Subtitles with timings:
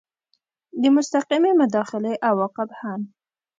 [0.81, 3.01] د مستقیې مداخلې عواقب هم